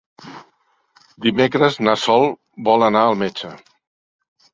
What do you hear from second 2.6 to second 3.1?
vol anar